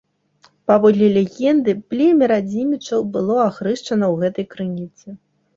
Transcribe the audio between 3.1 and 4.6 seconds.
было ахрышчана ў гэтай